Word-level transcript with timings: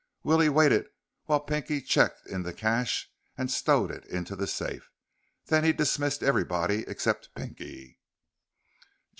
Willie 0.23 0.49
waited 0.49 0.87
while 1.25 1.41
Pinky 1.41 1.79
checked 1.79 2.25
in 2.25 2.41
the 2.41 2.55
cash 2.55 3.11
and 3.37 3.51
stowed 3.51 3.91
it 3.91 4.03
into 4.07 4.35
the 4.35 4.47
safe. 4.47 4.89
Then 5.45 5.63
he 5.63 5.73
dismissed 5.73 6.23
everybody 6.23 6.83
except 6.87 7.29
Pinky. 7.35 7.99